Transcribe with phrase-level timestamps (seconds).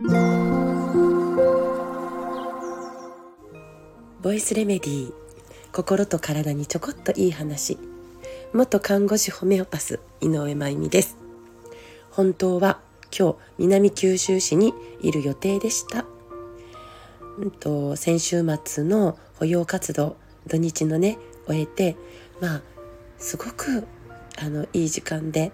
[0.00, 0.06] ボ
[4.32, 5.12] イスレメディー
[5.72, 7.78] 心と体にちょこっといい話。
[8.52, 11.16] 元看護師ホメオパス井上真由美です。
[12.12, 12.78] 本当は
[13.10, 16.04] 今日南九州市にいる予定でした、
[17.38, 21.18] うんと、先週末の保養活動土日のね
[21.48, 21.96] 終えて
[22.40, 22.62] まあ
[23.18, 23.84] すごく
[24.40, 25.50] あのいい時間で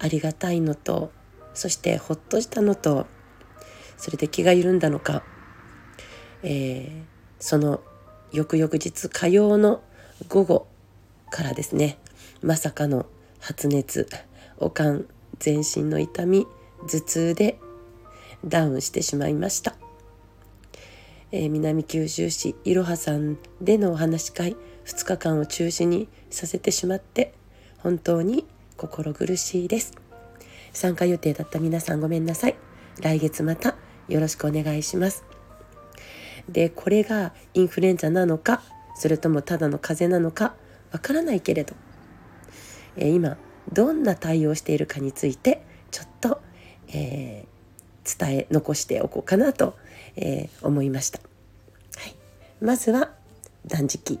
[0.00, 1.12] ありがたいのと
[1.54, 3.06] そしてほっとしたのと
[3.96, 5.22] それで気が緩んだのか、
[6.42, 7.02] えー、
[7.38, 7.80] その
[8.32, 9.82] 翌々日火曜の
[10.28, 10.66] 午後
[11.30, 11.98] からですね
[12.42, 13.06] まさかの
[13.40, 14.08] 発熱
[14.58, 16.46] 悪寒全身の痛み
[16.88, 17.58] 頭痛で
[18.44, 19.76] ダウンしてしまいました、
[21.32, 27.34] えー、南九州市いろはさんでのお話し会2日間を中止にさせてしまって
[27.78, 29.94] 本当に心苦しいです。
[30.72, 32.56] 参加予定だった皆さんごめんなさい。
[33.00, 33.76] 来月また
[34.08, 35.24] よろしくお願いします。
[36.48, 38.62] でこれがインフルエンザなのか
[38.96, 40.54] それともただの風邪なのか
[40.92, 41.74] わからないけれど、
[42.96, 43.36] えー、今
[43.72, 46.40] どんな対応しているかについてちょっと、
[46.88, 49.76] えー、伝え残しておこうかなと、
[50.14, 51.24] えー、思いました、は
[52.08, 52.14] い、
[52.60, 53.10] まずは
[53.66, 54.20] 断食。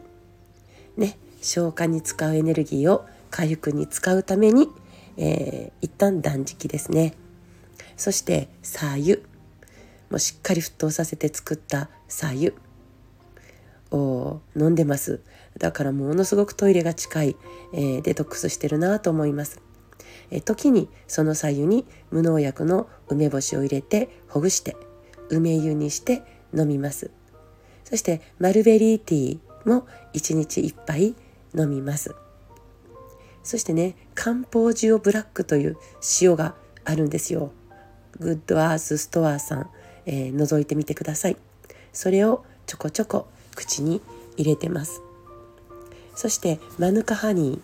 [0.96, 4.68] ね消化に使うエネルギーを回復に使うために、
[5.16, 7.14] えー、一旦断食ですね。
[7.96, 9.20] そしてさ油
[10.10, 12.54] もうしっかり沸騰させて作ったさ湯。
[13.90, 15.20] を飲んでます。
[15.58, 17.36] だからものすごくトイレが近い、
[17.72, 19.62] えー、デトックスしてるなと思います、
[20.30, 24.76] えー、時にそのさ湯に無農薬の梅干しを入れてほぐして
[25.30, 26.22] 梅湯にして
[26.56, 27.10] 飲みます。
[27.84, 31.14] そしてマルベリーティーも1日1杯
[31.56, 32.14] 飲みます。
[33.42, 35.76] そしてね漢方塩ブラックという
[36.20, 37.52] 塩があるんですよ。
[38.18, 39.70] Good Earth Storeさん。
[40.06, 41.36] えー、覗いてみてください。
[41.92, 44.00] それをちょこちょこ口に
[44.36, 45.02] 入れてます。
[46.14, 47.60] そしてマヌカハニ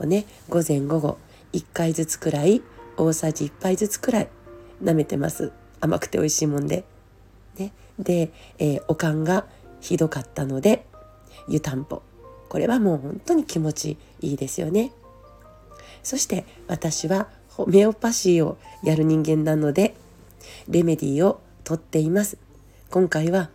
[0.00, 1.18] ーをね午前午後
[1.52, 2.62] 1回ずつくらい
[2.96, 4.28] 大さじ1杯ずつくらい
[4.82, 5.52] 舐めてます。
[5.80, 6.84] 甘くて美味しいもんで。
[7.58, 9.46] ね、で、えー、おかんが
[9.80, 10.86] ひどかったので
[11.48, 12.02] 湯たんぽ。
[12.48, 14.92] これはもう本当に気持ちいいですよね。
[16.02, 19.94] そして私はホメオパシーをやる人間なので
[20.68, 22.38] レメディーをとっています。
[22.90, 23.50] 今回は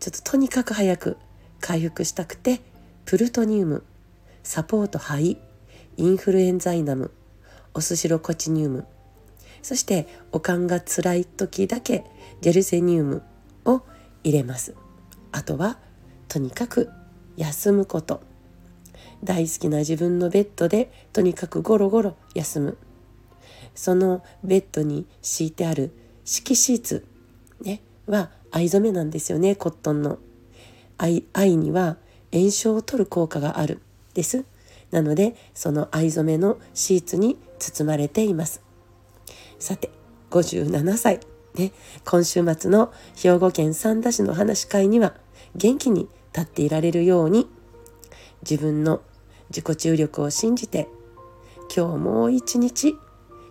[0.00, 1.16] ちょっととにかく早く
[1.60, 2.60] 回復したくて
[3.04, 3.84] プルトニウム
[4.42, 5.38] サポート肺
[5.96, 7.10] インフルエンザイナム
[7.74, 8.86] オスシロコチニウム
[9.62, 12.04] そしておかんが辛い時だけ
[12.40, 13.22] ジェルセニウム
[13.64, 13.82] を
[14.22, 14.74] 入れます。
[15.32, 15.78] あとは
[16.28, 16.90] とにかく
[17.36, 18.22] 休むこと。
[19.24, 22.78] 大好きな自分のベッドでとにかくゴロゴロ休む。
[23.74, 25.92] そのベッドに敷いてある
[26.24, 27.07] 敷シーツ
[27.60, 30.18] ね、は藍染めなんですよねコットンの。
[30.98, 31.96] 藍には
[32.32, 33.80] 炎症を取る効果がある
[34.14, 34.44] です。
[34.90, 38.62] なのでその藍染めのシーツに包まれています。
[39.58, 39.90] さて
[40.30, 41.20] 57歳
[41.54, 41.72] ね
[42.04, 45.14] 今週末の兵庫県三田市の話し会には
[45.54, 47.48] 元気に立っていられるように
[48.42, 49.02] 自分の
[49.50, 50.88] 自己注力を信じて
[51.74, 52.96] 今日もう一日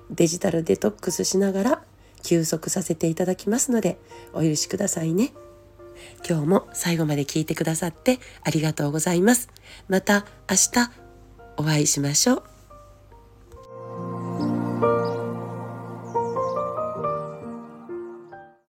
[0.09, 1.81] デジタルデトックスしながら
[2.27, 3.97] 休息させていただきますので
[4.33, 5.31] お許しくださいね。
[6.27, 9.49] 今日も最後まで聞いてくださってありがとうございます。
[9.87, 10.91] また明日
[11.55, 12.56] お会いしましょう。